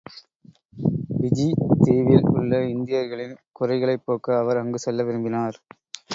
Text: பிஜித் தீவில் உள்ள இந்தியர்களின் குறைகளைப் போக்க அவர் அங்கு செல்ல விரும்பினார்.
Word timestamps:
பிஜித் 1.17 1.65
தீவில் 1.83 2.25
உள்ள 2.31 2.65
இந்தியர்களின் 2.65 3.35
குறைகளைப் 3.51 4.05
போக்க 4.05 4.37
அவர் 4.37 4.57
அங்கு 4.57 4.79
செல்ல 4.79 5.03
விரும்பினார். 5.03 5.57